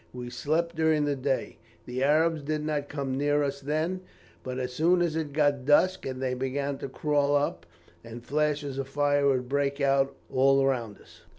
We 0.13 0.31
slept 0.31 0.75
during 0.75 1.05
the 1.05 1.15
day. 1.15 1.59
The 1.85 2.03
Arabs 2.03 2.41
did 2.41 2.65
not 2.65 2.89
come 2.89 3.15
near 3.19 3.43
us 3.43 3.61
then; 3.61 4.01
but 4.43 4.57
as 4.57 4.73
soon 4.73 4.99
as 4.99 5.15
it 5.15 5.31
got 5.31 5.63
dusk 5.63 6.07
they 6.09 6.33
began 6.33 6.79
to 6.79 6.89
crawl 6.89 7.35
up, 7.35 7.67
and 8.03 8.25
flashes 8.25 8.79
of 8.79 8.87
fire 8.87 9.27
would 9.27 9.47
break 9.47 9.79
out 9.79 10.15
all 10.31 10.65
round 10.65 10.99
us. 10.99 11.21